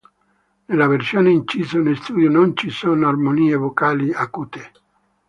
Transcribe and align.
Nella 0.65 0.87
versione 0.87 1.29
incisa 1.29 1.77
in 1.77 1.95
studio 1.95 2.27
non 2.27 2.57
ci 2.57 2.71
sono 2.71 3.07
armonie 3.07 3.53
vocali 3.55 4.11
acute. 4.11 4.71